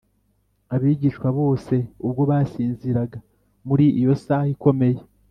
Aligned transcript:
abigishwa 0.75 1.27
bose 1.39 1.75
ubwo 2.05 2.21
basinziraga 2.29 3.17
muri 3.67 3.85
iyo 3.99 4.13
saha 4.23 4.47
ikomeye, 4.55 4.99